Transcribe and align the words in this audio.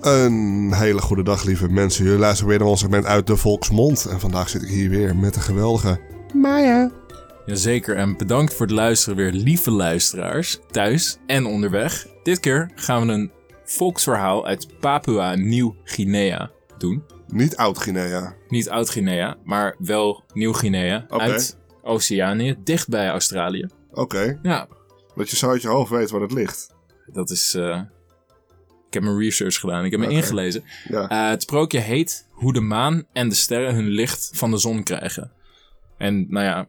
Een 0.00 0.72
hele 0.74 1.00
goede 1.00 1.22
dag, 1.22 1.44
lieve 1.44 1.68
mensen. 1.68 2.04
Jullie 2.04 2.18
luisteren 2.18 2.48
weer 2.48 2.58
naar 2.58 2.68
ons 2.68 2.80
segment 2.80 3.04
uit 3.04 3.26
de 3.26 3.36
Volksmond. 3.36 4.04
En 4.04 4.20
vandaag 4.20 4.48
zit 4.48 4.62
ik 4.62 4.68
hier 4.68 4.90
weer 4.90 5.16
met 5.16 5.34
de 5.34 5.40
geweldige 5.40 6.00
Maya. 6.34 6.90
Jazeker, 7.46 7.96
en 7.96 8.16
bedankt 8.16 8.54
voor 8.54 8.66
het 8.66 8.74
luisteren 8.74 9.16
weer, 9.16 9.32
lieve 9.32 9.70
luisteraars, 9.70 10.58
thuis 10.70 11.18
en 11.26 11.46
onderweg. 11.46 12.06
Dit 12.22 12.40
keer 12.40 12.70
gaan 12.74 13.06
we 13.06 13.12
een 13.12 13.30
volksverhaal 13.64 14.46
uit 14.46 14.68
Papua 14.80 15.34
Nieuw-Guinea 15.34 16.50
doen. 16.78 17.02
Niet 17.26 17.56
Oud-Guinea. 17.56 18.34
Niet 18.48 18.68
Oud-Guinea, 18.70 19.36
maar 19.44 19.76
wel 19.78 20.24
Nieuw-Guinea 20.32 21.04
uit 21.08 21.56
Oceanië, 21.82 22.56
dicht 22.64 22.88
bij 22.88 23.08
Australië. 23.08 23.66
Oké, 23.92 24.38
Ja, 24.42 24.66
dat 25.14 25.30
je 25.30 25.36
zo 25.36 25.50
uit 25.50 25.62
je 25.62 25.68
hoofd 25.68 25.90
weet 25.90 26.10
waar 26.10 26.20
het 26.20 26.32
ligt. 26.32 26.74
dat 27.12 27.30
is... 27.30 27.54
eh, 27.54 27.80
Ik 28.88 28.94
heb 28.94 29.02
mijn 29.02 29.18
research 29.18 29.56
gedaan, 29.56 29.84
ik 29.84 29.90
heb 29.90 30.00
me 30.00 30.08
ingelezen. 30.08 30.64
Ja. 30.88 31.08
Eh, 31.08 31.28
het 31.28 31.42
sprookje 31.42 31.78
heet 31.78 32.26
Hoe 32.30 32.52
de 32.52 32.60
maan 32.60 33.06
en 33.12 33.28
de 33.28 33.34
sterren 33.34 33.74
hun 33.74 33.88
licht 33.88 34.30
van 34.32 34.50
de 34.50 34.58
zon 34.58 34.82
krijgen. 34.82 35.32
En 35.98 36.26
nou 36.30 36.44
ja, 36.46 36.68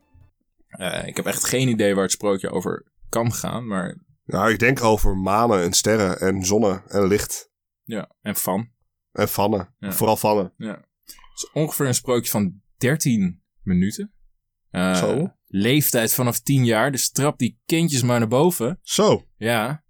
eh, 0.68 1.08
ik 1.08 1.16
heb 1.16 1.26
echt 1.26 1.44
geen 1.46 1.68
idee 1.68 1.94
waar 1.94 2.04
het 2.04 2.12
sprookje 2.12 2.50
over 2.50 2.86
kan 3.10 3.34
gaan, 3.34 3.68
maar 3.68 3.98
Nou, 4.26 4.52
ik 4.52 4.60
denk 4.60 4.84
over 4.84 5.18
manen 5.18 5.64
en 5.64 5.74
sterren 5.74 6.20
en 6.20 6.46
zonnen 6.46 6.84
en 6.88 7.08
licht. 7.08 7.50
ja, 7.84 8.12
en 8.22 8.36
van. 8.36 8.70
En 9.12 9.30
vannen. 9.30 9.74
Ja. 9.80 9.92
Vooral 9.92 10.18
vannen. 10.18 10.54
Ja. 10.58 10.88
Het 11.04 11.18
is 11.36 11.50
ongeveer 11.54 11.88
een 11.88 11.94
sprookje 11.94 12.32
van 12.32 12.62
13 12.78 13.44
minuten. 13.62 14.14
Eh, 14.70 14.96
Zo. 14.96 15.34
Leeftijd 15.48 16.14
vanaf 16.14 16.40
10 16.40 16.66
jaar, 16.66 16.92
dus 16.92 17.12
trap 17.12 17.38
die 17.38 17.60
kindjes 17.66 18.02
maar 18.02 18.20
naar 18.20 18.28
boven. 18.28 18.80
Zo, 18.82 19.26
Ja, 19.38 19.84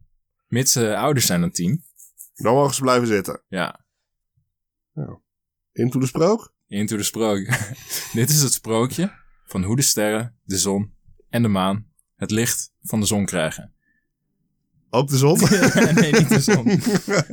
mits 0.48 0.72
ze 0.72 0.98
ouders 0.98 1.26
zijn 1.26 1.42
dan 1.42 1.52
10. 1.52 1.84
Dan 2.44 2.54
mogen 2.54 2.76
ze 2.76 2.82
blijven 2.82 3.08
zitten. 3.08 3.42
Ja, 3.48 3.86
Into 5.72 6.00
de 6.00 6.06
sprook? 6.06 6.54
into 6.68 6.98
de 6.98 7.04
sprookje. 7.04 7.58
Dit 8.14 8.30
is 8.30 8.42
het 8.42 8.54
sprookje 8.54 9.12
van 9.46 9.64
hoe 9.64 9.76
de 9.76 9.82
sterren, 9.82 10.36
de 10.44 10.58
zon 10.58 10.94
en 11.30 11.42
de 11.42 11.48
maan 11.48 11.88
het 12.16 12.32
licht 12.32 12.72
van 12.82 13.00
de 13.00 13.06
zon 13.06 13.26
krijgen. 13.26 13.74
Ook 14.90 15.10
de 15.10 15.18
zon? 15.18 15.40
nee, 16.02 16.12
niet 16.12 16.30
de 16.30 16.40
zon. 16.40 16.66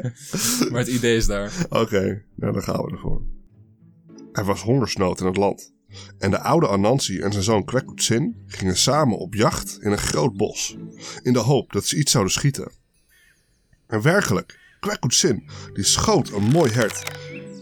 maar 0.70 0.80
het 0.80 0.88
idee 0.88 1.16
is 1.16 1.26
daar. 1.26 1.52
Oké, 1.68 2.24
nou 2.34 2.52
dan 2.52 2.62
gaan 2.62 2.84
we 2.84 2.90
ervoor. 2.90 3.22
Er 4.32 4.44
was 4.44 4.62
hongersnood 4.62 5.20
in 5.20 5.26
het 5.26 5.36
land. 5.36 5.74
En 6.18 6.30
de 6.30 6.40
oude 6.40 6.68
Anansi 6.68 7.20
en 7.20 7.32
zijn 7.32 7.44
zoon 7.44 7.64
Kwekutsin 7.64 8.44
gingen 8.46 8.76
samen 8.76 9.18
op 9.18 9.34
jacht 9.34 9.78
in 9.80 9.92
een 9.92 9.98
groot 9.98 10.36
bos. 10.36 10.76
In 11.22 11.32
de 11.32 11.38
hoop 11.38 11.72
dat 11.72 11.86
ze 11.86 11.96
iets 11.96 12.12
zouden 12.12 12.32
schieten. 12.32 12.72
En 13.86 14.02
werkelijk, 14.02 14.58
Kwekutsin 14.86 15.44
die 15.72 15.84
schoot 15.84 16.30
een 16.30 16.42
mooi 16.42 16.72
hert. 16.72 17.02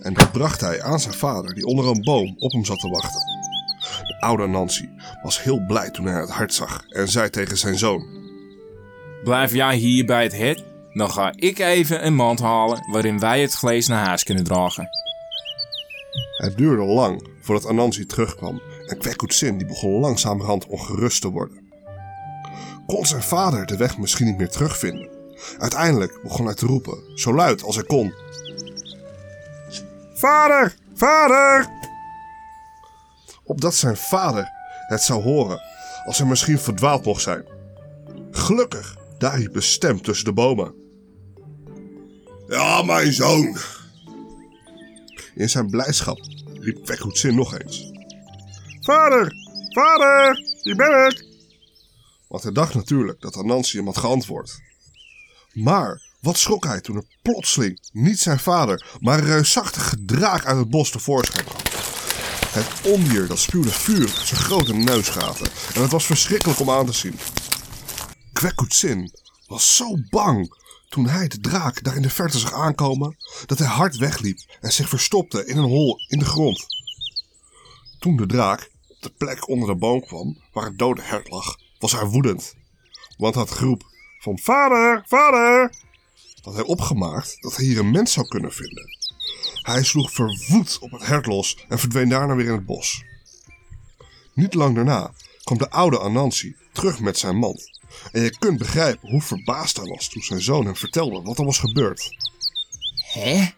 En 0.03 0.15
dat 0.15 0.33
bracht 0.33 0.61
hij 0.61 0.83
aan 0.83 1.01
zijn 1.01 1.15
vader 1.15 1.55
die 1.55 1.65
onder 1.65 1.87
een 1.87 2.03
boom 2.03 2.35
op 2.39 2.53
hem 2.53 2.65
zat 2.65 2.81
te 2.81 2.89
wachten. 2.89 3.21
De 4.07 4.17
oude 4.21 4.43
Anansi 4.43 4.91
was 5.23 5.43
heel 5.43 5.65
blij 5.67 5.91
toen 5.91 6.07
hij 6.07 6.21
het 6.21 6.35
hert 6.35 6.55
zag 6.55 6.85
en 6.89 7.09
zei 7.09 7.31
tegen 7.31 7.57
zijn 7.57 7.79
zoon... 7.79 8.23
Blijf 9.23 9.53
jij 9.53 9.77
hier 9.77 10.05
bij 10.05 10.23
het 10.23 10.37
hek, 10.37 10.63
dan 10.93 11.11
ga 11.11 11.33
ik 11.37 11.59
even 11.59 12.07
een 12.07 12.15
mand 12.15 12.41
halen 12.41 12.91
waarin 12.91 13.19
wij 13.19 13.41
het 13.41 13.57
vlees 13.57 13.87
naar 13.87 14.07
huis 14.07 14.25
kunnen 14.25 14.45
dragen. 14.45 14.89
Het 16.37 16.57
duurde 16.57 16.83
lang 16.83 17.29
voordat 17.41 17.67
Anansi 17.67 18.07
terugkwam 18.07 18.63
en 18.87 18.99
Kwekutsin 18.99 19.59
die 19.59 19.67
begon 19.67 20.01
langzamerhand 20.01 20.67
ongerust 20.67 21.21
te 21.21 21.31
worden. 21.31 21.63
Kon 22.87 23.07
zijn 23.07 23.23
vader 23.23 23.67
de 23.67 23.77
weg 23.77 23.99
misschien 23.99 24.27
niet 24.27 24.39
meer 24.39 24.51
terugvinden? 24.51 25.14
Uiteindelijk 25.59 26.23
begon 26.23 26.47
hij 26.47 26.55
te 26.55 26.67
roepen, 26.67 27.03
zo 27.15 27.35
luid 27.35 27.63
als 27.63 27.77
hij 27.77 27.85
kon. 27.85 28.15
Vader! 30.15 30.75
Vader! 30.95 31.67
Opdat 33.45 33.75
zijn 33.75 33.97
vader 33.97 34.49
het 34.89 35.03
zou 35.03 35.23
horen 35.23 35.61
als 36.05 36.19
hij 36.19 36.27
misschien 36.27 36.59
verdwaald 36.59 37.05
mocht 37.05 37.23
zijn. 37.23 37.45
Gelukkig, 38.31 38.97
daar 39.19 39.39
riep 39.39 39.55
een 39.55 39.63
stem 39.63 40.03
tussen 40.03 40.25
de 40.25 40.33
bomen. 40.33 40.75
Ja, 42.49 42.83
mijn 42.83 43.13
zoon, 43.13 43.57
in 45.35 45.51
zijn 45.51 45.71
blijdschap 45.71 46.21
riep 46.61 46.85
Kwekhoetsin 46.85 47.35
nog 47.35 47.59
eens. 47.59 47.93
Vader! 48.81 49.33
Vader! 49.69 50.39
Hier 50.63 50.77
ben 50.77 51.07
ik! 51.07 51.25
Want 52.29 52.43
hij 52.43 52.53
dacht 52.53 52.75
natuurlijk 52.75 53.21
dat 53.21 53.37
Anansi 53.37 53.77
hem 53.77 53.87
had 53.87 53.97
geantwoord. 53.97 54.61
Maar 55.55 56.03
wat 56.21 56.39
schrok 56.39 56.65
hij 56.65 56.81
toen 56.81 56.97
er 56.97 57.05
plotseling 57.23 57.81
niet 57.93 58.21
zijn 58.21 58.39
vader, 58.39 58.97
maar 59.01 59.19
een 59.19 59.25
reusachtige 59.25 60.05
draak 60.05 60.45
uit 60.45 60.59
het 60.59 60.71
bos 60.71 60.91
tevoorschijn 60.91 61.45
kwam. 61.45 61.61
Het 62.49 62.93
ondier 62.93 63.27
dat 63.27 63.39
spuwde 63.39 63.71
vuur 63.71 64.13
uit 64.17 64.27
zijn 64.27 64.41
grote 64.41 64.75
neusgaten 64.75 65.47
en 65.75 65.83
het 65.83 65.91
was 65.91 66.07
verschrikkelijk 66.07 66.61
om 66.61 66.71
aan 66.71 66.87
te 66.87 66.93
zien. 66.93 67.19
Kwekhoetsin 68.33 69.11
was 69.47 69.77
zo 69.77 69.97
bang 70.11 70.55
toen 70.89 71.09
hij 71.09 71.29
de 71.29 71.41
draak 71.41 71.83
daar 71.83 71.97
in 71.97 72.03
de 72.03 72.11
verte 72.11 72.39
zag 72.39 72.53
aankomen, 72.53 73.17
dat 73.47 73.59
hij 73.59 73.67
hard 73.67 73.97
wegliep 73.97 74.39
en 74.61 74.73
zich 74.73 74.89
verstopte 74.89 75.47
in 75.47 75.57
een 75.57 75.69
hol 75.69 75.99
in 76.09 76.19
de 76.19 76.25
grond. 76.25 76.67
Toen 77.99 78.17
de 78.17 78.27
draak 78.27 78.71
op 78.89 78.97
de 79.01 79.11
plek 79.11 79.49
onder 79.49 79.69
de 79.69 79.75
boom 79.75 80.01
kwam 80.01 80.39
waar 80.53 80.65
het 80.65 80.79
dode 80.79 81.03
hert 81.03 81.31
lag, 81.31 81.57
was 81.79 81.93
hij 81.93 82.05
woedend. 82.05 82.55
Want 83.17 83.35
het 83.35 83.51
geroep 83.51 83.94
van 84.25 84.39
vader, 84.39 85.03
vader, 85.07 85.73
had 86.43 86.55
hij 86.55 86.63
opgemaakt 86.63 87.37
dat 87.41 87.57
hij 87.57 87.65
hier 87.65 87.79
een 87.79 87.91
mens 87.91 88.13
zou 88.13 88.29
kunnen 88.29 88.53
vinden. 88.53 88.97
Hij 89.63 89.83
sloeg 89.85 90.13
verwoed 90.13 90.79
op 90.81 90.91
het 90.91 91.07
hert 91.07 91.27
los 91.27 91.65
en 91.69 91.79
verdween 91.79 92.09
daarna 92.09 92.35
weer 92.35 92.47
in 92.47 92.53
het 92.53 92.67
bos. 92.67 93.05
Niet 94.35 94.55
lang 94.55 94.75
daarna 94.75 95.13
kwam 95.43 95.59
de 95.59 95.71
oude 95.71 95.99
Anansi 95.99 96.57
terug 96.73 97.01
met 97.01 97.19
zijn 97.19 97.37
mand. 97.37 97.81
En 98.13 98.23
je 98.23 98.39
kunt 98.39 98.59
begrijpen 98.59 99.11
hoe 99.11 99.23
verbaasd 99.23 99.77
hij 99.77 99.87
was 99.87 100.09
toen 100.09 100.23
zijn 100.23 100.41
zoon 100.41 100.65
hem 100.65 100.77
vertelde 100.77 101.23
wat 101.23 101.39
er 101.39 101.45
was 101.45 101.59
gebeurd. 101.59 102.17
Hè? 103.13 103.49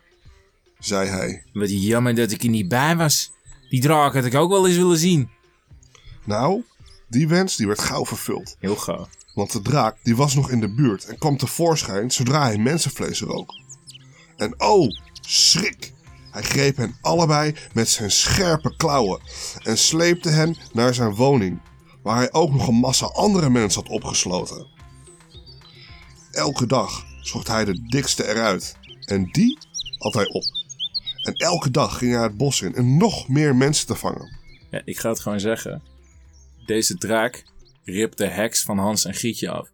Zei 0.79 1.09
hij. 1.09 1.45
Wat 1.53 1.71
jammer 1.71 2.15
dat 2.15 2.31
ik 2.31 2.43
er 2.43 2.49
niet 2.49 2.69
bij 2.69 2.97
was. 2.97 3.33
Die 3.69 3.81
draak 3.81 4.15
had 4.15 4.25
ik 4.25 4.35
ook 4.35 4.51
wel 4.51 4.67
eens 4.67 4.77
willen 4.77 4.99
zien. 4.99 5.31
Nou, 6.25 6.65
die 7.09 7.29
wens 7.29 7.57
die 7.57 7.67
werd 7.67 7.81
gauw 7.81 8.07
vervuld. 8.07 8.57
Heel 8.59 8.77
gauw. 8.77 9.09
Want 9.37 9.53
de 9.53 9.63
draak 9.63 9.97
die 10.03 10.17
was 10.17 10.35
nog 10.35 10.51
in 10.51 10.61
de 10.61 10.75
buurt 10.75 11.05
en 11.05 11.19
kwam 11.19 11.37
tevoorschijn 11.37 12.11
zodra 12.11 12.43
hij 12.43 12.59
mensenvlees 12.59 13.21
rook. 13.21 13.55
En 14.37 14.61
oh, 14.61 14.89
schrik! 15.21 15.93
Hij 16.31 16.43
greep 16.43 16.77
hen 16.77 16.97
allebei 17.01 17.55
met 17.73 17.89
zijn 17.89 18.11
scherpe 18.11 18.77
klauwen 18.77 19.21
en 19.63 19.79
sleepte 19.79 20.29
hen 20.29 20.57
naar 20.73 20.95
zijn 20.95 21.15
woning, 21.15 21.61
waar 22.03 22.17
hij 22.17 22.33
ook 22.33 22.53
nog 22.53 22.69
een 22.69 22.75
massa 22.75 23.07
andere 23.07 23.51
mensen 23.51 23.83
had 23.83 23.91
opgesloten. 23.91 24.67
Elke 26.31 26.67
dag 26.67 27.05
zocht 27.21 27.49
hij 27.49 27.65
de 27.65 27.87
dikste 27.89 28.29
eruit 28.29 28.77
en 29.05 29.25
die 29.33 29.59
had 29.99 30.15
hij 30.15 30.27
op. 30.29 30.45
En 31.23 31.35
elke 31.35 31.71
dag 31.71 31.99
ging 31.99 32.13
hij 32.13 32.23
het 32.23 32.37
bos 32.37 32.61
in 32.61 32.79
om 32.79 32.97
nog 32.97 33.29
meer 33.29 33.57
mensen 33.57 33.87
te 33.87 33.95
vangen. 33.95 34.39
Ja, 34.71 34.83
ik 34.85 34.99
ga 34.99 35.09
het 35.09 35.21
gewoon 35.21 35.41
zeggen. 35.41 35.83
Deze 36.67 36.95
draak 36.95 37.45
ript 37.87 38.19
de 38.19 38.27
heks 38.27 38.63
van 38.65 38.79
Hans 38.79 39.05
en 39.05 39.15
Gietje 39.15 39.51
af. 39.51 39.69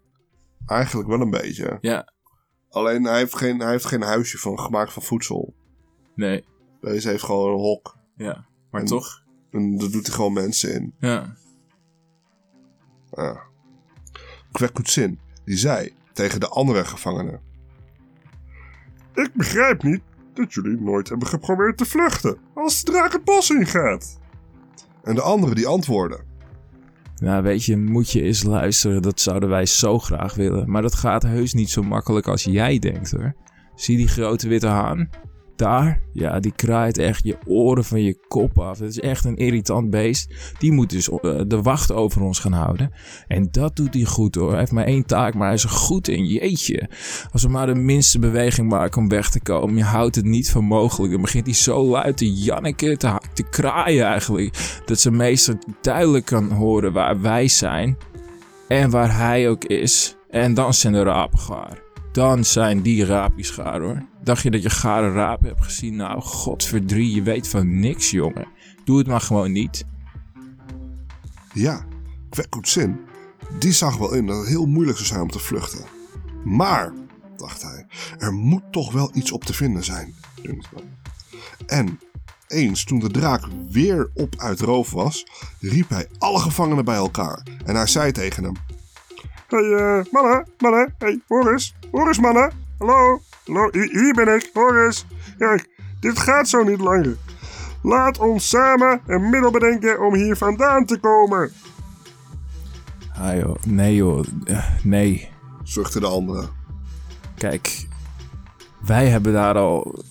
Eigenlijk 0.67 1.09
wel 1.09 1.21
een 1.21 1.31
beetje. 1.31 1.79
Ja, 1.81 2.13
Alleen 2.71 3.05
hij 3.05 3.19
heeft 3.19 3.37
geen, 3.37 3.59
hij 3.61 3.71
heeft 3.71 3.85
geen 3.85 4.03
huisje 4.03 4.39
van, 4.39 4.59
gemaakt 4.59 4.93
van 4.93 5.03
voedsel. 5.03 5.55
nee, 6.15 6.45
Deze 6.81 7.09
heeft 7.09 7.23
gewoon 7.23 7.53
een 7.53 7.59
hok. 7.61 7.97
ja. 8.17 8.47
Maar 8.71 8.81
En- 8.81 8.87
toch, 8.87 9.23
En 9.51 9.77
daar 9.79 9.91
doet 9.91 10.07
hij 10.07 10.15
gewoon 10.15 10.33
mensen 10.33 10.75
in. 10.75 10.95
ja. 10.99 11.35
Ja. 13.11 13.41
Kwekutsin, 14.53 15.19
die 15.45 15.57
zei 15.57 15.93
tegen 16.13 16.41
de 16.41 16.49
andere 16.49 16.85
gevangenen. 16.85 17.41
Ik 19.15 19.31
begrijp 19.35 19.83
niet 19.83 20.03
dat 20.35 20.53
jullie 20.53 20.81
nooit 20.81 21.09
hebben 21.09 21.29
geprobeerd 21.29 21.77
te 21.79 21.85
vluchten 21.85 22.39
als 22.55 22.85
de 22.85 22.93
draak 22.93 23.13
het 23.13 23.25
bos 23.25 23.51
ingaat. 23.51 24.19
En 25.03 25.15
de 25.15 25.23
andere 25.23 25.55
die 25.55 25.67
antwoordde. 25.67 26.21
Nou, 27.23 27.43
weet 27.43 27.65
je, 27.65 27.77
moet 27.77 28.11
je 28.11 28.23
eens 28.23 28.43
luisteren. 28.43 29.03
Dat 29.03 29.21
zouden 29.21 29.49
wij 29.49 29.67
zo 29.67 29.99
graag 29.99 30.35
willen. 30.35 30.71
Maar 30.71 30.83
dat 30.83 30.95
gaat 30.95 31.23
heus 31.23 31.53
niet 31.53 31.71
zo 31.71 31.83
makkelijk 31.83 32.29
als 32.29 32.45
jij 32.45 32.79
denkt 32.79 33.11
hoor. 33.11 33.35
Zie 33.75 33.97
die 33.97 34.09
grote 34.09 34.49
witte 34.49 34.67
haan? 34.67 35.09
Daar? 35.57 36.01
Ja, 36.13 36.41
die 36.41 36.53
kraait 36.57 36.99
echt 36.99 37.25
je 37.25 37.37
oren 37.47 37.85
van 37.85 38.03
je 38.03 38.19
kop 38.29 38.59
af. 38.59 38.79
Dat 38.79 38.89
is 38.89 39.01
echt 39.01 39.25
een 39.25 39.37
irritant 39.37 39.91
beest. 39.91 40.55
Die 40.59 40.73
moet 40.73 40.91
dus 40.91 41.11
eh, 41.11 41.41
de 41.47 41.63
wacht 41.63 41.93
over 41.93 42.23
ons 42.23 42.39
gaan 42.39 42.53
houden. 42.53 42.93
En 43.27 43.49
dat 43.51 43.77
doet 43.77 43.95
hij 43.95 44.05
goed 44.05 44.35
hoor. 44.35 44.51
Hij 44.51 44.59
heeft 44.59 44.73
maar 44.73 44.85
één 44.85 45.07
taak, 45.07 45.35
maar 45.35 45.47
hij 45.47 45.55
is 45.55 45.63
er 45.63 45.71
goed 45.71 46.09
in. 46.09 46.27
Jeetje. 46.27 46.89
Als 47.33 47.43
we 47.43 47.49
maar 47.49 47.67
de 47.67 47.75
minste 47.75 48.19
beweging 48.19 48.69
maken 48.69 49.03
om 49.03 49.09
weg 49.09 49.31
te 49.31 49.41
komen. 49.41 49.77
Je 49.77 49.85
houdt 49.85 50.17
het 50.17 50.25
niet 50.25 50.51
voor 50.51 50.65
mogelijk. 50.65 51.13
Dan 51.13 51.21
begint 51.21 51.47
hij 51.47 51.55
zo 51.55 51.85
luid 51.85 52.17
te 52.17 52.33
janniken, 52.33 52.99
te, 52.99 53.21
te 53.35 53.43
kraaien 53.43 54.07
eigenlijk. 54.07 54.81
Dat 54.87 55.01
zijn 55.01 55.17
meester 55.17 55.59
duidelijk 55.81 56.25
kan 56.25 56.51
horen 56.51 56.93
waar 56.93 57.21
wij 57.21 57.49
zijn. 57.49 57.97
En 58.69 58.91
waar 58.91 59.17
hij 59.17 59.49
ook 59.49 59.65
is. 59.65 60.17
En 60.31 60.55
dan 60.55 60.75
zijn 60.75 60.93
de 60.93 61.03
rapen 61.03 61.39
gaar. 61.39 61.82
Dan 62.13 62.45
zijn 62.45 62.83
die 62.83 63.05
raapjes 63.05 63.51
gaar 63.51 63.81
hoor. 63.81 64.03
Dacht 64.23 64.43
je 64.43 64.51
dat 64.51 64.63
je 64.63 64.71
gare 64.71 65.13
rapen 65.13 65.49
hebt 65.49 65.65
gezien? 65.65 65.97
Nou, 65.97 66.21
godverdrie, 66.21 67.15
je 67.15 67.23
weet 67.23 67.49
van 67.49 67.81
niks, 67.81 68.11
jongen. 68.11 68.47
Doe 68.85 68.99
het 68.99 69.07
maar 69.07 69.21
gewoon 69.21 69.53
niet. 69.53 69.85
Ja, 71.53 71.85
Kwekkoetsin, 72.31 73.01
die 73.59 73.73
zag 73.73 73.97
wel 73.97 74.15
in 74.15 74.27
dat 74.27 74.37
het 74.37 74.49
heel 74.49 74.67
moeilijk 74.67 74.97
zou 74.97 75.09
zijn 75.09 75.21
om 75.21 75.31
te 75.31 75.39
vluchten. 75.39 75.85
Maar, 76.45 76.93
dacht 77.37 77.63
hij, 77.63 77.87
er 78.19 78.33
moet 78.33 78.63
toch 78.71 78.93
wel 78.93 79.11
iets 79.15 79.33
op 79.33 79.45
te 79.45 79.55
vinden 79.55 79.85
zijn. 79.85 80.15
En 81.67 82.01
eens 82.47 82.85
toen 82.85 82.99
de 82.99 83.11
draak 83.11 83.45
weer 83.71 84.11
op 84.15 84.35
uit 84.37 84.61
roof 84.61 84.91
was, 84.91 85.27
riep 85.61 85.89
hij 85.89 86.09
alle 86.19 86.39
gevangenen 86.39 86.85
bij 86.85 86.97
elkaar. 86.97 87.47
En 87.65 87.75
hij 87.75 87.87
zei 87.87 88.13
tegen 88.13 88.45
hem: 88.45 88.55
Hey, 89.53 89.73
eh, 89.73 90.05
mannen, 90.11 90.47
mannen, 90.59 90.95
hey, 90.99 91.21
hoor 91.29 91.53
eens, 91.53 91.75
hoor 91.91 92.07
eens, 92.07 92.19
mannen. 92.19 92.53
Hallo, 92.79 93.21
hallo, 93.47 93.69
hi- 93.73 93.91
hier 94.01 94.15
ben 94.15 94.35
ik, 94.35 94.51
hoor 94.53 94.85
eens. 94.85 95.07
Kijk, 95.39 95.69
dit 96.01 96.19
gaat 96.19 96.49
zo 96.49 96.63
niet 96.63 96.81
langer. 96.81 97.17
Laat 97.83 98.19
ons 98.19 98.49
samen 98.49 99.01
een 99.07 99.31
middel 99.31 99.51
bedenken 99.51 100.01
om 100.07 100.15
hier 100.15 100.37
vandaan 100.37 100.85
te 100.87 100.99
komen. 100.99 101.53
Ah 103.19 103.37
joh, 103.37 103.57
nee 103.67 103.95
joh, 103.95 104.25
Eh, 104.45 104.65
nee. 104.83 105.29
zuchtte 105.63 106.01
de 106.01 106.07
andere. 106.07 106.49
Kijk, 107.35 107.87
wij 108.87 109.09
hebben 109.09 109.33
daar 109.33 109.55
al 109.57 110.05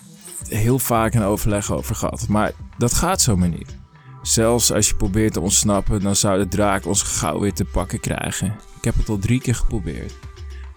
heel 0.48 0.78
vaak 0.78 1.14
een 1.14 1.22
overleg 1.22 1.72
over 1.72 1.94
gehad. 1.94 2.28
Maar 2.28 2.52
dat 2.78 2.94
gaat 2.94 3.20
zomaar 3.20 3.48
niet. 3.48 3.76
Zelfs 4.22 4.72
als 4.72 4.88
je 4.88 4.94
probeert 4.94 5.32
te 5.32 5.40
ontsnappen, 5.40 6.00
dan 6.00 6.16
zou 6.16 6.38
de 6.38 6.48
draak 6.48 6.86
ons 6.86 7.02
gauw 7.02 7.40
weer 7.40 7.52
te 7.52 7.64
pakken 7.64 8.00
krijgen. 8.00 8.54
Ik 8.76 8.84
heb 8.84 8.94
het 8.96 9.08
al 9.08 9.18
drie 9.18 9.40
keer 9.40 9.54
geprobeerd. 9.54 10.14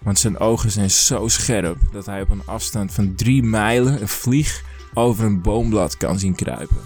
Want 0.02 0.18
zijn 0.18 0.38
ogen 0.38 0.70
zijn 0.70 0.90
zo 0.90 1.28
scherp 1.28 1.78
dat 1.92 2.06
hij 2.06 2.22
op 2.22 2.30
een 2.30 2.46
afstand 2.46 2.92
van 2.92 3.14
drie 3.14 3.42
mijlen 3.42 4.00
een 4.00 4.08
vlieg 4.08 4.64
over 4.94 5.24
een 5.24 5.42
boomblad 5.42 5.96
kan 5.96 6.18
zien 6.18 6.34
kruipen. 6.34 6.80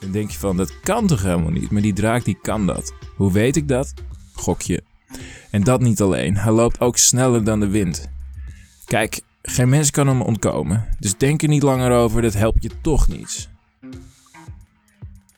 Dan 0.00 0.10
denk 0.10 0.30
je 0.30 0.38
van, 0.38 0.56
dat 0.56 0.80
kan 0.80 1.06
toch 1.06 1.22
helemaal 1.22 1.50
niet? 1.50 1.70
Maar 1.70 1.82
die 1.82 1.92
draak 1.92 2.24
die 2.24 2.38
kan 2.42 2.66
dat. 2.66 2.92
Hoe 3.16 3.32
weet 3.32 3.56
ik 3.56 3.68
dat? 3.68 3.94
Gokje. 4.32 4.82
En 5.50 5.64
dat 5.64 5.80
niet 5.80 6.00
alleen, 6.00 6.36
hij 6.36 6.52
loopt 6.52 6.80
ook 6.80 6.96
sneller 6.96 7.44
dan 7.44 7.60
de 7.60 7.68
wind. 7.68 8.08
Kijk, 8.84 9.20
geen 9.42 9.68
mens 9.68 9.90
kan 9.90 10.06
hem 10.06 10.22
ontkomen. 10.22 10.86
Dus 10.98 11.16
denk 11.16 11.42
er 11.42 11.48
niet 11.48 11.62
langer 11.62 11.92
over, 11.92 12.22
dat 12.22 12.34
helpt 12.34 12.62
je 12.62 12.70
toch 12.80 13.08
niets. 13.08 13.48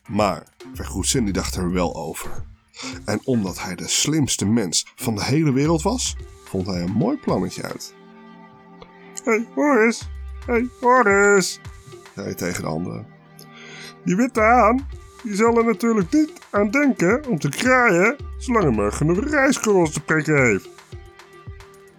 Maar 0.07 0.43
Kwekkoetsin 0.73 1.23
die 1.23 1.33
dacht 1.33 1.55
er 1.55 1.71
wel 1.71 1.95
over. 1.95 2.43
En 3.05 3.19
omdat 3.23 3.61
hij 3.61 3.75
de 3.75 3.87
slimste 3.87 4.45
mens 4.45 4.87
van 4.95 5.15
de 5.15 5.23
hele 5.23 5.51
wereld 5.51 5.81
was, 5.81 6.15
vond 6.43 6.67
hij 6.67 6.81
een 6.81 6.91
mooi 6.91 7.17
plannetje 7.17 7.63
uit. 7.63 7.93
Hey, 9.23 9.47
hoor 9.55 9.85
eens, 9.85 10.09
hey, 10.45 10.69
eens. 11.35 11.59
Zei 12.13 12.25
hij 12.25 12.35
tegen 12.35 12.63
de 12.63 12.69
andere. 12.69 13.03
Die 14.05 14.15
witte 14.15 14.39
haan, 14.39 14.87
die 15.23 15.35
zal 15.35 15.57
er 15.57 15.65
natuurlijk 15.65 16.11
niet 16.11 16.31
aan 16.49 16.71
denken 16.71 17.25
om 17.27 17.39
te 17.39 17.49
kraaien 17.49 18.15
zolang 18.37 18.63
hij 18.65 18.73
maar 18.73 18.91
genoeg 18.91 19.29
rijstkorrels 19.29 19.91
te 19.91 20.01
prikken 20.01 20.45
heeft. 20.45 20.69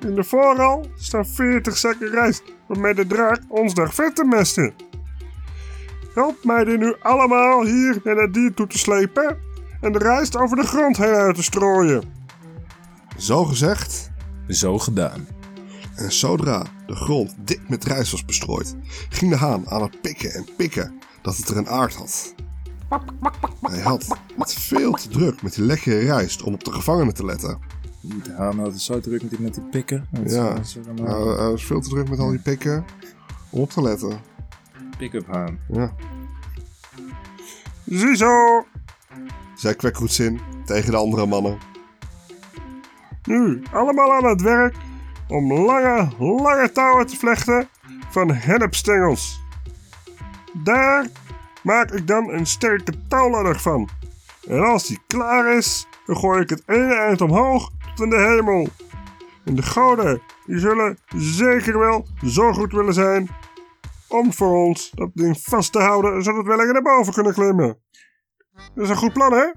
In 0.01 0.15
de 0.15 0.25
vooral 0.25 0.87
staan 0.97 1.27
40 1.27 1.77
zakken 1.77 2.11
rijst 2.11 2.43
waarmee 2.67 2.95
de 2.95 3.07
draak 3.07 3.41
ons 3.49 3.75
dag 3.75 3.95
vet 3.95 4.17
te 4.17 4.25
mesten. 4.25 4.75
Help 6.15 6.45
mij 6.45 6.65
die 6.65 6.79
nu 6.79 6.95
allemaal 7.03 7.65
hier 7.65 8.01
naar 8.05 8.17
het 8.17 8.35
dier 8.35 8.55
toe 8.55 8.67
te 8.67 8.79
slepen 8.79 9.37
en 9.81 9.93
de 9.93 9.99
rijst 9.99 10.37
over 10.37 10.57
de 10.57 10.63
grond 10.67 10.97
heen 10.97 11.15
uit 11.15 11.35
te 11.35 11.43
strooien. 11.43 12.03
Zo 13.17 13.45
gezegd, 13.45 14.11
Zo 14.49 14.79
gedaan. 14.79 15.27
en 15.95 16.13
zodra 16.13 16.63
de 16.87 16.95
grond 16.95 17.35
dik 17.39 17.61
met 17.69 17.85
rijst 17.85 18.11
was 18.13 18.25
bestrooid, 18.25 18.77
ging 19.09 19.31
de 19.31 19.37
haan 19.37 19.69
aan 19.71 19.83
het 19.83 20.01
pikken 20.01 20.33
en 20.35 20.47
pikken 20.57 20.99
dat 21.23 21.37
het 21.37 21.49
er 21.49 21.57
een 21.57 21.69
aard 21.69 21.95
had. 21.95 22.35
Hij 23.61 23.81
had 23.81 24.07
het 24.37 24.55
veel 24.55 24.93
te 24.93 25.09
druk 25.09 25.43
met 25.43 25.55
die 25.55 25.65
lekkere 25.65 25.99
rijst 25.99 26.43
om 26.43 26.55
op 26.55 26.65
de 26.65 26.73
gevangenen 26.73 27.15
te 27.15 27.25
letten. 27.25 27.59
De 28.01 28.33
haan 28.37 28.59
had 28.59 28.73
het 28.73 28.81
zo 28.81 29.01
druk 29.01 29.21
met 29.23 29.31
die, 29.31 29.41
met 29.41 29.55
die 29.55 29.63
pikken. 29.71 30.07
Dat 30.11 30.25
is- 30.25 30.33
Ja. 30.33 30.55
dat 30.55 30.65
is 30.65 30.79
allemaal- 30.89 31.27
Hij 31.27 31.37
hij 31.43 31.51
was 31.51 31.65
veel 31.65 31.81
te 31.81 31.89
druk 31.89 32.09
met 32.09 32.19
al 32.19 32.31
die 32.31 32.39
pikken 32.39 32.85
om 33.51 33.61
op 33.61 33.71
te 33.71 33.83
letten. 33.83 34.19
Pick-up 34.99 35.27
haan. 35.27 35.59
Ja. 35.69 35.93
Ziezo, 37.87 38.67
Zei 39.55 39.75
Kwekkoetsin 39.75 40.41
tegen 40.65 40.91
de 40.91 40.97
andere 40.97 41.27
mannen. 41.27 41.59
nu 43.23 43.63
allemaal 43.73 44.13
aan 44.13 44.25
het 44.25 44.43
werk 44.43 44.75
om 45.29 45.53
lange, 45.53 46.09
lange 46.19 46.73
touwen 46.73 47.07
te 47.07 47.17
vlechten 47.17 47.69
van 48.11 48.31
hennepstengels. 48.33 49.43
Daar 50.53 51.07
maak 51.63 51.91
ik 51.91 52.07
dan 52.07 52.31
een 52.31 52.47
sterke 52.47 52.93
touwladder 53.09 53.61
van. 53.61 53.89
En 54.49 54.61
als 54.65 54.87
die 54.87 54.99
klaar 55.07 55.57
is, 55.57 55.87
dan 56.07 56.17
gooi 56.17 56.41
ik 56.41 56.51
het 56.51 56.63
ene 56.67 56.95
eind 56.95 57.21
omhoog 57.21 57.71
tot 57.95 58.01
in 58.05 58.11
de 58.11 58.35
hemel. 58.37 58.69
En 59.45 59.55
de 59.55 59.63
goden, 59.63 60.21
die 60.47 60.59
zullen 60.59 60.99
zeker 61.17 61.79
wel 61.79 62.07
zo 62.27 62.53
goed 62.53 62.73
willen 62.73 62.95
zijn 62.95 63.29
om 64.19 64.33
voor 64.33 64.67
ons 64.67 64.91
dat 64.95 65.11
ding 65.15 65.41
vast 65.41 65.73
te 65.73 65.79
houden, 65.79 66.23
zodat 66.23 66.45
we 66.45 66.57
lekker 66.57 66.73
naar 66.73 66.97
boven 66.97 67.13
kunnen 67.13 67.33
klimmen. 67.33 67.81
Dat 68.75 68.85
is 68.85 68.89
een 68.89 68.97
goed 68.97 69.13
plan, 69.13 69.33
hè? 69.33 69.53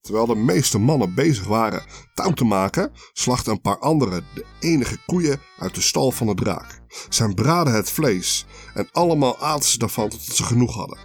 Terwijl 0.00 0.26
de 0.26 0.34
meeste 0.34 0.78
mannen 0.78 1.14
bezig 1.14 1.46
waren 1.46 1.82
touw 2.14 2.32
te 2.32 2.44
maken, 2.44 2.92
slachten 3.12 3.52
een 3.52 3.60
paar 3.60 3.78
anderen 3.78 4.24
de 4.34 4.44
enige 4.60 4.98
koeien 5.06 5.40
uit 5.58 5.74
de 5.74 5.80
stal 5.80 6.10
van 6.10 6.26
de 6.26 6.34
draak. 6.34 6.80
Zij 7.08 7.34
braden 7.34 7.74
het 7.74 7.90
vlees 7.90 8.46
en 8.74 8.88
allemaal 8.92 9.38
aten 9.38 9.68
ze 9.68 9.78
daarvan 9.78 10.08
totdat 10.08 10.36
ze 10.36 10.44
genoeg 10.44 10.74
hadden. 10.74 10.98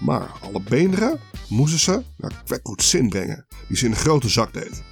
Maar 0.00 0.30
alle 0.42 0.62
beenderen 0.62 1.20
moesten 1.48 1.78
ze 1.78 2.04
naar 2.16 2.42
Kwekkoetsin 2.44 3.08
brengen, 3.08 3.46
die 3.68 3.76
ze 3.76 3.84
in 3.84 3.90
een 3.90 3.96
grote 3.96 4.28
zak 4.28 4.52
deed. 4.52 4.82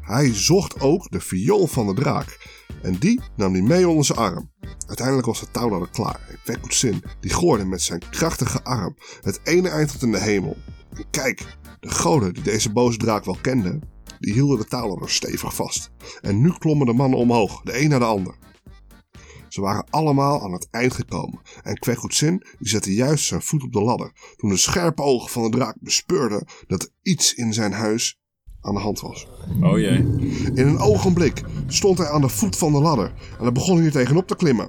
Hij 0.00 0.34
zocht 0.34 0.80
ook 0.80 1.10
de 1.10 1.20
viool 1.20 1.66
van 1.66 1.86
de 1.86 1.94
draak 1.94 2.38
en 2.82 2.98
die 2.98 3.20
nam 3.36 3.52
hij 3.52 3.62
mee 3.62 3.88
onder 3.88 4.04
zijn 4.04 4.18
arm. 4.18 4.51
Uiteindelijk 4.92 5.28
was 5.28 5.40
de 5.40 5.50
touwladder 5.50 5.90
klaar 5.90 6.20
en 6.28 6.38
Kwekkoetsin 6.44 7.02
die 7.20 7.30
gooide 7.30 7.64
met 7.64 7.82
zijn 7.82 8.02
krachtige 8.10 8.64
arm 8.64 8.96
het 9.20 9.40
ene 9.44 9.68
eind 9.68 9.92
tot 9.92 10.02
in 10.02 10.12
de 10.12 10.20
hemel. 10.20 10.56
Kijk, 11.10 11.56
de 11.80 11.90
goden 11.90 12.34
die 12.34 12.42
deze 12.42 12.72
boze 12.72 12.98
draak 12.98 13.24
wel 13.24 13.38
kenden, 13.40 13.82
die 14.18 14.32
hielden 14.32 14.58
de 14.58 14.64
touwladder 14.64 15.10
stevig 15.10 15.54
vast. 15.54 15.90
En 16.20 16.40
nu 16.40 16.52
klommen 16.58 16.86
de 16.86 16.92
mannen 16.92 17.18
omhoog, 17.18 17.62
de 17.62 17.80
een 17.80 17.88
naar 17.88 17.98
de 17.98 18.04
ander. 18.04 18.36
Ze 19.48 19.60
waren 19.60 19.86
allemaal 19.90 20.42
aan 20.42 20.52
het 20.52 20.68
eind 20.70 20.94
gekomen 20.94 21.40
en 21.62 21.78
Kwekgoetsin 21.78 22.44
die 22.58 22.68
zette 22.68 22.94
juist 22.94 23.24
zijn 23.24 23.42
voet 23.42 23.62
op 23.62 23.72
de 23.72 23.82
ladder 23.82 24.12
toen 24.36 24.50
de 24.50 24.56
scherpe 24.56 25.02
ogen 25.02 25.30
van 25.30 25.42
de 25.42 25.56
draak 25.56 25.76
bespeurden 25.80 26.46
dat 26.66 26.82
er 26.82 26.88
iets 27.02 27.34
in 27.34 27.52
zijn 27.52 27.72
huis 27.72 28.20
aan 28.62 28.74
de 28.74 28.80
hand 28.80 29.00
was. 29.00 29.28
Oh 29.62 29.78
jee. 29.78 29.96
In 30.54 30.66
een 30.66 30.78
ogenblik 30.78 31.42
stond 31.66 31.98
hij 31.98 32.08
aan 32.08 32.20
de 32.20 32.28
voet 32.28 32.56
van 32.56 32.72
de 32.72 32.80
ladder 32.80 33.06
en 33.38 33.42
hij 33.42 33.52
begon 33.52 33.80
hier 33.80 33.90
tegenop 33.90 34.26
te 34.26 34.36
klimmen. 34.36 34.68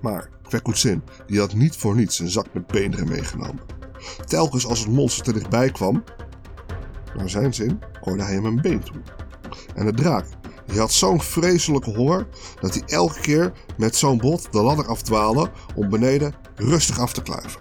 Maar 0.00 0.30
Kwekkoetsin 0.42 1.02
die 1.26 1.38
had 1.38 1.54
niet 1.54 1.76
voor 1.76 1.96
niets 1.96 2.18
een 2.18 2.30
zak 2.30 2.46
met 2.52 2.66
beenderen 2.66 3.08
meegenomen. 3.08 3.60
Telkens 4.24 4.66
als 4.66 4.78
het 4.78 4.88
monster 4.88 5.24
te 5.24 5.32
dichtbij 5.32 5.70
kwam, 5.70 6.04
naar 7.16 7.30
zijn 7.30 7.54
zin, 7.54 7.78
gooide 8.02 8.22
hij 8.22 8.34
hem 8.34 8.44
een 8.44 8.60
been 8.60 8.80
toe. 8.80 8.96
En 9.74 9.84
de 9.86 9.92
draak 9.92 10.26
die 10.66 10.78
had 10.78 10.92
zo'n 10.92 11.20
vreselijke 11.20 11.90
honger 11.90 12.26
dat 12.60 12.74
hij 12.74 12.82
elke 12.86 13.20
keer 13.20 13.52
met 13.76 13.96
zo'n 13.96 14.18
bot 14.18 14.52
de 14.52 14.62
ladder 14.62 14.86
afdwaalde 14.86 15.50
om 15.74 15.88
beneden 15.88 16.34
rustig 16.54 17.00
af 17.00 17.12
te 17.12 17.22
kluiven. 17.22 17.60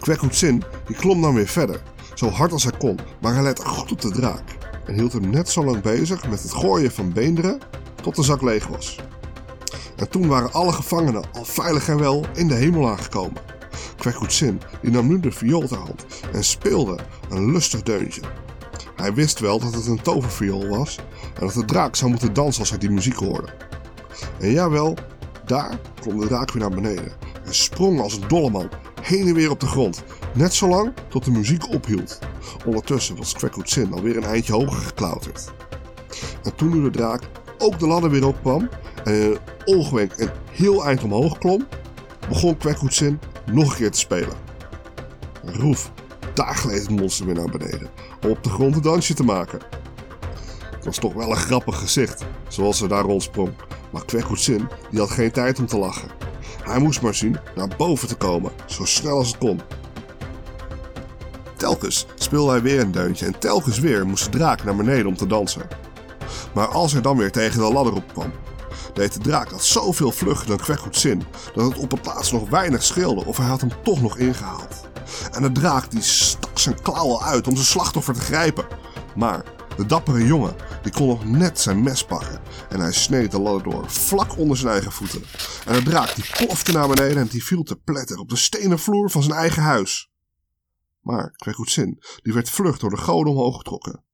Kwekkoetsin 0.00 0.62
die 0.86 0.96
klom 0.96 1.22
dan 1.22 1.34
weer 1.34 1.46
verder, 1.46 1.82
zo 2.14 2.28
hard 2.28 2.52
als 2.52 2.62
hij 2.62 2.76
kon, 2.78 2.98
maar 3.20 3.34
hij 3.34 3.42
lette 3.42 3.64
goed 3.64 3.92
op 3.92 4.00
de 4.00 4.10
draak 4.10 4.56
en 4.86 4.94
hield 4.94 5.12
hem 5.12 5.30
net 5.30 5.48
zo 5.48 5.64
lang 5.64 5.82
bezig 5.82 6.28
met 6.28 6.42
het 6.42 6.52
gooien 6.52 6.90
van 6.90 7.12
beenderen 7.12 7.58
tot 8.02 8.16
de 8.16 8.22
zak 8.22 8.42
leeg 8.42 8.66
was. 8.66 8.98
En 9.96 10.08
toen 10.08 10.26
waren 10.26 10.52
alle 10.52 10.72
gevangenen 10.72 11.24
al 11.32 11.44
veilig 11.44 11.88
en 11.88 11.98
wel 11.98 12.24
in 12.34 12.48
de 12.48 12.54
hemel 12.54 12.88
aangekomen. 12.88 13.42
Kwekkoetsin 13.96 14.60
die 14.82 14.90
nam 14.90 15.06
nu 15.06 15.20
de 15.20 15.32
viool 15.32 15.66
ter 15.66 15.78
hand 15.78 16.06
en 16.32 16.44
speelde 16.44 16.98
een 17.30 17.52
lustig 17.52 17.82
deuntje. 17.82 18.20
Hij 18.96 19.14
wist 19.14 19.38
wel 19.38 19.58
dat 19.58 19.74
het 19.74 19.86
een 19.86 20.02
toverviool 20.02 20.68
was 20.68 20.98
en 21.34 21.46
dat 21.46 21.54
de 21.54 21.64
draak 21.64 21.96
zou 21.96 22.10
moeten 22.10 22.32
dansen 22.32 22.60
als 22.60 22.70
hij 22.70 22.78
die 22.78 22.90
muziek 22.90 23.16
hoorde. 23.16 23.48
En 24.40 24.50
jawel, 24.50 24.96
daar 25.46 25.78
klom 26.00 26.20
de 26.20 26.26
draak 26.26 26.52
weer 26.52 26.62
naar 26.62 26.80
beneden 26.80 27.12
en 27.44 27.54
sprong 27.54 28.00
als 28.00 28.14
een 28.14 28.28
dolle 28.28 28.50
man 28.50 28.68
heen 29.02 29.28
en 29.28 29.34
weer 29.34 29.50
op 29.50 29.60
de 29.60 29.66
grond, 29.66 30.02
net 30.34 30.54
zolang 30.54 30.92
tot 31.08 31.24
de 31.24 31.30
muziek 31.30 31.68
ophield. 31.68 32.18
Ondertussen 32.66 33.16
was 33.16 33.32
Kwekkoetsin 33.32 33.92
alweer 33.92 34.16
een 34.16 34.24
eindje 34.24 34.52
hoger 34.52 34.82
geklauterd. 34.82 35.52
En 36.42 36.54
toen 36.54 36.70
nu 36.70 36.82
de 36.82 36.90
draak 36.90 37.22
ook 37.58 37.78
de 37.78 37.86
ladder 37.86 38.10
weer 38.10 38.26
opkwam 38.26 38.68
en 39.04 39.14
in 39.14 39.22
een 39.22 39.38
oogwenk 39.64 40.12
een 40.16 40.30
heel 40.50 40.84
eind 40.84 41.02
omhoog 41.02 41.38
klom, 41.38 41.66
begon 42.28 42.56
Kwekkoetsin 42.56 43.20
nog 43.52 43.70
een 43.70 43.76
keer 43.76 43.90
te 43.90 43.98
spelen. 43.98 44.36
En 45.44 45.54
roef, 45.54 45.92
daar 46.34 46.54
gleed 46.54 46.80
het 46.80 46.90
monster 46.90 47.26
weer 47.26 47.34
naar 47.34 47.50
beneden, 47.50 47.90
om 48.24 48.30
op 48.30 48.42
de 48.42 48.50
grond 48.50 48.74
een 48.74 48.82
dansje 48.82 49.14
te 49.14 49.24
maken. 49.24 49.60
Het 50.74 50.84
was 50.84 50.98
toch 50.98 51.14
wel 51.14 51.30
een 51.30 51.36
grappig 51.36 51.78
gezicht, 51.78 52.24
zoals 52.48 52.78
ze 52.78 52.88
daar 52.88 53.04
rondsprong. 53.04 53.52
Maar 53.90 54.04
Kwekhoetsin, 54.04 54.68
die 54.90 55.00
had 55.00 55.10
geen 55.10 55.30
tijd 55.30 55.58
om 55.58 55.66
te 55.66 55.78
lachen. 55.78 56.21
Hij 56.62 56.78
moest 56.78 57.02
maar 57.02 57.14
zien 57.14 57.38
naar 57.54 57.68
boven 57.76 58.08
te 58.08 58.14
komen, 58.14 58.52
zo 58.66 58.84
snel 58.84 59.16
als 59.16 59.28
het 59.28 59.38
kon. 59.38 59.60
Telkens 61.56 62.06
speelde 62.14 62.50
hij 62.50 62.62
weer 62.62 62.80
een 62.80 62.92
deuntje 62.92 63.26
en 63.26 63.38
telkens 63.38 63.78
weer 63.78 64.06
moest 64.06 64.24
de 64.24 64.38
draak 64.38 64.64
naar 64.64 64.76
beneden 64.76 65.06
om 65.06 65.16
te 65.16 65.26
dansen. 65.26 65.68
Maar 66.54 66.68
als 66.68 66.92
hij 66.92 67.00
dan 67.00 67.16
weer 67.16 67.30
tegen 67.30 67.58
de 67.58 67.72
ladder 67.72 67.94
opkwam, 67.94 68.32
deed 68.94 69.12
de 69.12 69.18
draak 69.18 69.50
dat 69.50 69.64
zoveel 69.64 70.12
vlugger 70.12 70.46
dan 70.46 70.56
Kwekhoetsin 70.56 71.22
dat 71.54 71.64
het 71.64 71.78
op 71.78 71.90
het 71.90 72.02
plaats 72.02 72.32
nog 72.32 72.50
weinig 72.50 72.82
scheelde 72.82 73.24
of 73.24 73.36
hij 73.36 73.46
had 73.46 73.60
hem 73.60 73.70
toch 73.82 74.02
nog 74.02 74.16
ingehaald. 74.16 74.88
En 75.32 75.42
de 75.42 75.52
draak 75.52 75.90
die 75.90 76.02
stak 76.02 76.58
zijn 76.58 76.82
klauwen 76.82 77.22
uit 77.22 77.46
om 77.46 77.54
zijn 77.54 77.66
slachtoffer 77.66 78.14
te 78.14 78.20
grijpen. 78.20 78.64
Maar 79.14 79.44
de 79.76 79.86
dappere 79.86 80.26
jongen 80.26 80.54
die 80.82 80.92
kon 80.92 81.06
nog 81.06 81.24
net 81.24 81.60
zijn 81.60 81.82
mes 81.82 82.04
pakken 82.04 82.40
en 82.68 82.80
hij 82.80 82.92
sneed 82.92 83.30
de 83.30 83.40
ladder 83.40 83.70
door, 83.70 83.90
vlak 83.90 84.38
onder 84.38 84.56
zijn 84.56 84.72
eigen 84.72 84.92
voeten. 84.92 85.22
En 85.66 85.74
de 85.74 85.90
draak 85.90 86.14
die 86.14 86.30
plofte 86.32 86.72
naar 86.72 86.88
beneden 86.88 87.16
en 87.16 87.26
die 87.26 87.44
viel 87.44 87.62
te 87.62 87.76
pletter 87.76 88.18
op 88.18 88.28
de 88.28 88.36
stenen 88.36 88.78
vloer 88.78 89.10
van 89.10 89.22
zijn 89.22 89.38
eigen 89.38 89.62
huis. 89.62 90.10
Maar 91.00 91.30
Kwekhoetsin 91.30 92.02
die 92.22 92.32
werd 92.32 92.50
vlug 92.50 92.78
door 92.78 92.90
de 92.90 92.96
goden 92.96 93.32
omhoog 93.32 93.56
getrokken. 93.56 94.04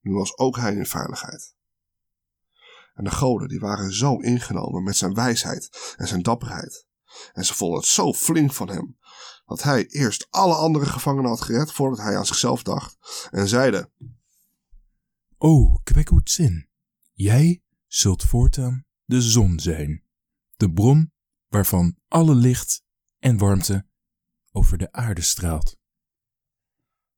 Nu 0.00 0.12
was 0.12 0.38
ook 0.38 0.56
hij 0.56 0.74
in 0.74 0.86
veiligheid. 0.86 1.56
En 2.94 3.04
de 3.04 3.10
goden 3.10 3.48
die 3.48 3.60
waren 3.60 3.92
zo 3.92 4.16
ingenomen 4.16 4.82
met 4.82 4.96
zijn 4.96 5.14
wijsheid 5.14 5.94
en 5.96 6.08
zijn 6.08 6.22
dapperheid. 6.22 6.86
En 7.32 7.44
ze 7.44 7.54
vonden 7.54 7.78
het 7.78 7.88
zo 7.88 8.12
flink 8.12 8.52
van 8.52 8.68
hem, 8.68 8.98
dat 9.46 9.62
hij 9.62 9.86
eerst 9.86 10.26
alle 10.30 10.54
andere 10.54 10.86
gevangenen 10.86 11.30
had 11.30 11.40
gered 11.40 11.72
voordat 11.72 11.98
hij 11.98 12.16
aan 12.16 12.26
zichzelf 12.26 12.62
dacht. 12.62 12.96
En 13.30 13.48
zeiden, 13.48 13.92
O, 15.40 15.80
Kwekhoetsin, 15.84 16.68
jij 17.12 17.62
zult 17.86 18.22
voortaan 18.24 18.84
de 19.04 19.20
zon 19.20 19.60
zijn, 19.60 20.02
de 20.56 20.72
bron 20.72 21.12
waarvan 21.48 21.96
alle 22.08 22.34
licht 22.34 22.84
en 23.18 23.38
warmte 23.38 23.86
over 24.52 24.78
de 24.78 24.92
aarde 24.92 25.20
straalt. 25.20 25.78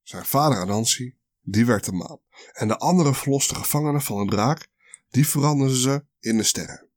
zijn 0.02 0.24
vader 0.24 0.58
Anansi, 0.58 1.16
die 1.40 1.66
werd 1.66 1.84
de 1.84 1.92
maan. 1.92 2.18
En 2.52 2.68
de 2.68 2.78
andere 2.78 3.14
verloste 3.14 3.54
gevangenen 3.54 4.02
van 4.02 4.26
de 4.26 4.30
draak, 4.30 4.68
die 5.10 5.26
veranderden 5.26 5.76
ze 5.76 6.04
in 6.18 6.36
de 6.36 6.42
sterren. 6.42 6.88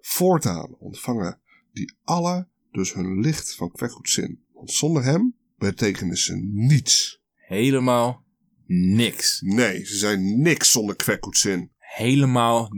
Voortaan 0.00 0.74
ontvangen 0.78 1.40
die 1.72 1.94
alle 2.04 2.48
dus 2.70 2.92
hun 2.92 3.20
licht 3.20 3.54
van 3.54 3.70
Kwekhoetsin. 3.70 4.44
Want 4.52 4.70
zonder 4.70 5.04
hem 5.04 5.36
betekenden 5.56 6.16
ze 6.16 6.36
niets. 6.36 7.22
Helemaal 7.34 8.21
niks. 8.66 9.40
Nee, 9.40 9.84
ze 9.84 9.96
zijn 9.96 10.40
niks 10.40 10.72
zonder 10.72 10.96
Kwekhoetsin. 10.96 11.70
Helemaal 11.78 12.68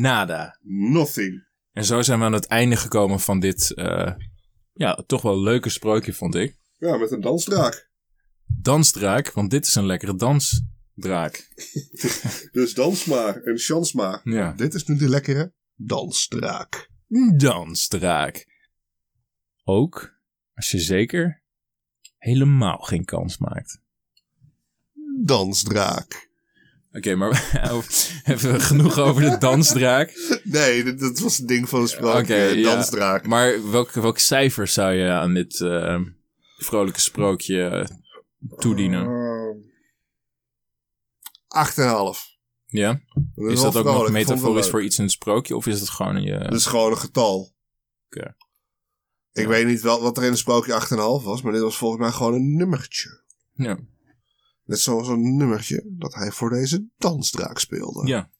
nada. 0.00 0.58
Nothing. 0.62 1.46
En 1.72 1.84
zo 1.84 2.02
zijn 2.02 2.18
we 2.18 2.24
aan 2.24 2.32
het 2.32 2.46
einde 2.46 2.76
gekomen 2.76 3.20
van 3.20 3.40
dit, 3.40 3.74
eh, 3.74 4.12
ja, 4.72 5.02
toch 5.06 5.22
wel 5.22 5.42
leuke 5.42 5.68
sprookje, 5.68 6.12
vond 6.12 6.34
ik. 6.34 6.58
Ja, 6.78 6.96
met 6.96 7.10
een 7.10 7.20
dansdraak. 7.20 7.90
Dansdraak, 8.46 9.32
want 9.32 9.50
dit 9.50 9.66
is 9.66 9.74
een 9.74 9.86
lekkere 9.86 10.16
dansdraak. 10.16 11.48
Dus 12.52 12.74
dans 12.74 13.04
maar 13.04 13.36
en 13.36 13.58
chans 13.58 13.92
maar. 13.92 14.20
Ja. 14.24 14.52
Dit 14.52 14.74
is 14.74 14.84
nu 14.84 14.96
de 14.96 15.08
lekkere 15.08 15.52
dansdraak. 15.74 16.90
Dansdraak. 17.36 18.46
Ook 19.64 20.20
als 20.54 20.70
je 20.70 20.78
zeker 20.78 21.42
helemaal 22.18 22.78
geen 22.78 23.04
kans 23.04 23.38
maakt. 23.38 23.80
Dansdraak. 25.24 26.30
Oké, 26.92 27.14
maar 27.14 27.50
even 28.24 28.60
genoeg 28.60 28.98
over 28.98 29.22
de 29.22 29.38
dansdraak. 29.38 30.40
Nee, 30.44 30.84
dit, 30.84 30.98
dat 30.98 31.18
was 31.18 31.36
het 31.36 31.48
ding 31.48 31.68
van 31.68 31.80
een 31.80 31.88
sprookje. 31.88 32.22
Oké, 32.22 32.34
ja. 32.34 32.74
dansdraak. 32.74 33.26
Maar 33.26 33.70
welk, 33.70 33.90
welk 33.90 34.18
cijfer 34.18 34.66
zou 34.66 34.92
je 34.92 35.10
aan 35.10 35.34
dit 35.34 35.60
eh, 35.60 36.00
vrolijke 36.56 37.00
sprookje 37.00 37.68
eh, 37.68 37.86
toedienen? 38.58 39.06
Uh, 39.06 39.56
8,5. 41.68 42.32
Ja? 42.66 43.00
Dat 43.34 43.50
Is 43.50 43.60
dat 43.60 43.76
ook 43.76 43.84
nog 43.84 44.10
metaforisch 44.10 44.68
voor 44.68 44.82
iets 44.82 44.98
in 44.98 45.04
het 45.04 45.12
sprookje? 45.12 45.56
Of 45.56 45.66
is 45.66 45.80
het 45.80 45.90
gewoon 45.90 46.16
een... 46.16 46.38
Dat 46.38 46.48
je 46.48 46.54
is 46.54 46.66
gewoon 46.66 46.90
een 46.90 46.98
getal. 46.98 47.54
Oké. 48.06 48.34
Ik 49.32 49.46
weet 49.46 49.66
niet 49.66 49.80
wel 49.80 50.02
wat 50.02 50.16
er 50.16 50.22
in 50.22 50.30
het 50.30 50.38
sprookje 50.38 50.80
8,5 50.80 51.24
was, 51.24 51.42
maar 51.42 51.52
dit 51.52 51.62
was 51.62 51.76
volgens 51.76 52.00
mij 52.00 52.10
gewoon 52.10 52.34
een 52.34 52.56
nummertje. 52.56 53.20
ja. 53.54 53.78
Net 54.64 54.78
zoals 54.80 55.08
een 55.08 55.36
nummertje 55.36 55.84
dat 55.88 56.14
hij 56.14 56.30
voor 56.30 56.50
deze 56.50 56.86
dansdraak 56.98 57.58
speelde. 57.58 58.06
ja. 58.08 58.30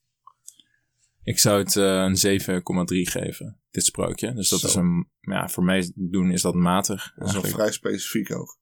Ik 1.25 1.39
zou 1.39 1.59
het 1.59 1.77
eh, 1.77 1.85
een 1.85 2.41
7,3 2.41 3.11
geven, 3.13 3.61
dit 3.71 3.85
sprookje. 3.85 4.35
Dus 4.35 4.49
dat 4.49 4.61
Zo. 4.61 4.67
is 4.67 4.75
een... 4.75 5.09
Ja, 5.21 5.49
voor 5.49 5.65
mij 5.65 5.93
doen 5.95 6.31
is 6.31 6.43
dat 6.43 6.55
matig. 6.55 7.13
Dat 7.17 7.29
is 7.29 7.35
wel 7.35 7.43
vrij 7.43 7.73
specifiek 7.73 8.33
ook. 8.35 8.59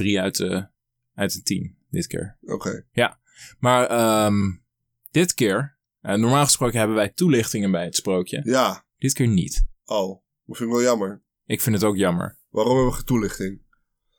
7,3 0.00 0.06
uit 0.20 0.36
de, 0.36 0.68
uit 1.14 1.32
de 1.32 1.42
10 1.42 1.76
dit 1.90 2.06
keer. 2.06 2.38
Oké. 2.42 2.86
Maar 3.58 3.86
ehm, 3.86 4.50
dit 5.10 5.34
keer, 5.34 5.78
eh, 6.00 6.14
normaal 6.16 6.44
gesproken 6.44 6.78
hebben 6.78 6.96
wij 6.96 7.08
toelichtingen 7.08 7.70
bij 7.70 7.84
het 7.84 7.96
sprookje. 7.96 8.40
Ja. 8.44 8.84
Dit 8.98 9.12
keer 9.12 9.28
niet. 9.28 9.66
Oh, 9.84 10.22
dat 10.46 10.56
vind 10.56 10.68
ik 10.70 10.74
wel 10.76 10.84
jammer. 10.84 11.22
Ik 11.44 11.60
vind 11.60 11.74
het 11.74 11.84
ook 11.84 11.96
jammer. 11.96 12.38
Waarom 12.48 12.76
hebben 12.76 12.94
we 12.96 13.04
toelichting? 13.04 13.60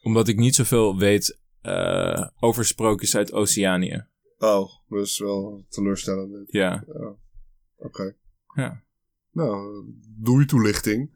Omdat 0.01 0.27
ik 0.27 0.38
niet 0.38 0.56
zoveel 0.56 0.98
weet 0.98 1.39
eh, 1.62 2.27
over 2.39 2.65
sprookjes 2.65 3.15
uit 3.15 3.32
Oceanië. 3.34 4.06
Oh, 4.38 4.70
dat 4.89 5.06
is 5.06 5.20
wel 5.20 5.65
teleurstellend. 5.70 6.51
Ja, 6.51 6.84
Oké. 7.77 8.15
ja. 8.56 8.84
Nou, 9.32 9.84
doei 10.18 10.46
toelichting. 10.46 11.10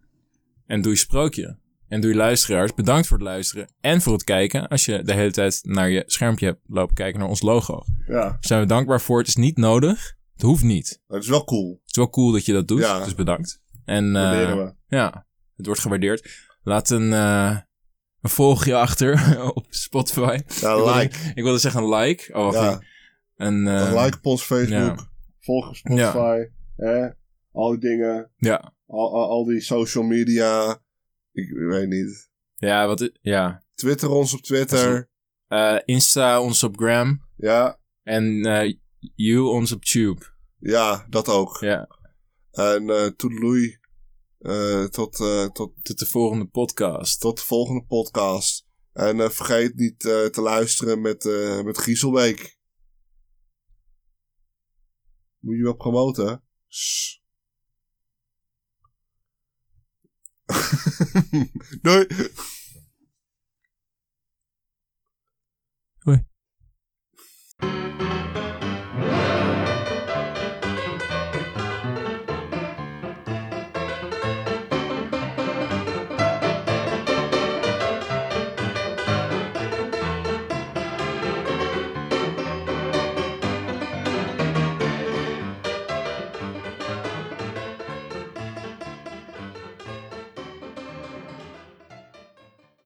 En 0.66 0.82
doe 0.82 0.92
je 0.92 0.98
sprookje. 0.98 1.58
En 1.88 2.02
doe 2.02 2.10
je 2.10 2.16
luisteraars. 2.18 2.74
Bedankt 2.74 3.08
voor 3.08 3.18
het 3.18 3.25
luisteren. 3.25 3.70
En 3.80 4.02
voor 4.02 4.14
het 4.14 4.24
kijken. 4.24 4.68
Als 4.68 4.86
je 4.86 5.04
de 5.04 5.14
hele 5.14 5.32
tijd 5.32 5.60
naar 5.64 5.90
je 5.90 6.04
schermpje 6.06 6.46
hebt 6.46 6.60
lopen 6.68 6.96
kijken 6.96 7.20
naar 7.20 7.30
ons 7.30 7.42
logo. 7.42 7.84
Ja, 8.08 8.38
zijn 8.40 8.62
we 8.62 8.68
dankbaar 8.68 9.02
voor. 9.02 9.18
Het 9.18 9.28
is 9.28 9.36
niet 9.36 9.58
nodig. 9.58 10.16
Het 10.34 10.42
hoeft 10.42 10.64
niet. 10.64 11.02
dat 11.08 11.22
is 11.24 11.30
wel 11.30 11.44
cool. 11.44 11.72
Het 11.82 11.92
is 11.92 11.98
wel 11.98 12.10
cool 12.10 12.32
dat 12.32 12.46
je 12.46 12.54
dat 12.54 12.68
doet. 12.68 12.80
Ja. 12.80 13.04
Dus 13.04 13.16
bedankt. 13.16 13.62
En 13.86 14.12
we. 14.14 14.74
ja, 14.88 15.25
het 15.56 15.66
wordt 15.66 15.82
gewaardeerd. 15.82 16.48
Laat 16.64 16.90
een, 16.90 17.14
eh, 17.14 17.58
een 18.25 18.32
volgje 18.32 18.75
achter 18.75 19.13
op 19.55 19.65
Spotify. 19.70 20.22
Ja, 20.22 20.36
Ik 20.38 20.60
wilde- 20.60 20.98
like. 21.00 21.17
Ik 21.36 21.44
wilde 21.44 21.58
zeggen 21.60 21.84
een 21.84 21.89
like. 21.96 22.34
Oh, 22.34 22.44
wacht 22.44 22.55
Ja. 22.58 22.82
Een, 23.36 23.67
eh, 23.67 23.74
een 23.74 24.01
like 24.03 24.17
op 24.17 24.25
ons 24.25 24.44
Facebook. 24.44 24.98
ja. 24.98 25.08
Volg 25.39 25.67
op 25.70 25.75
Spotify. 25.75 26.46
Hè? 26.75 27.08
Al 27.51 27.70
die 27.70 27.79
dingen. 27.79 28.32
Ja. 28.38 28.74
Al, 28.88 29.13
al, 29.13 29.29
al 29.29 29.46
die 29.46 29.62
social 29.62 30.03
media. 30.03 30.77
Ik 31.32 31.51
weet 31.51 31.88
niet. 31.89 32.29
Ja, 32.58 32.88
wat, 32.88 33.10
ja. 33.22 33.63
Twitter 33.74 34.10
ons 34.10 34.34
op 34.34 34.41
Twitter. 34.41 35.10
Eh, 35.48 35.77
Insta 35.86 36.41
ons 36.41 36.63
op 36.63 36.77
Gram. 36.77 37.22
Ja, 37.38 37.79
En 38.03 38.46
eh 38.46 38.74
you 39.15 39.39
ons 39.48 39.72
op 39.72 39.86
Tube. 39.86 40.22
ja, 40.60 41.05
dat 41.10 41.27
ook. 41.29 41.58
Ja. 41.60 41.88
En 42.51 42.89
eh 42.89 43.05
toedeloei. 43.05 43.77
Eh, 44.46 44.84
tot, 44.84 45.20
eh, 45.20 45.46
tot, 45.46 45.74
Tot 45.84 46.00
de 46.00 46.06
volgende 46.06 46.46
podcast. 46.46 47.20
tot 47.20 47.38
de 47.38 47.44
volgende 47.44 47.86
podcast. 47.86 48.66
En 48.94 49.20
eh, 49.20 49.30
vergeet 49.30 49.75
niet 49.75 50.00
te 50.00 50.42
luisteren 50.42 51.02
met, 51.02 51.24
met 51.64 51.78
Griezelweek. 51.78 52.58
Moet 55.40 55.56
je 55.56 55.64
wel 55.64 55.75
promoten? 55.75 56.44
Doei! 61.82 62.08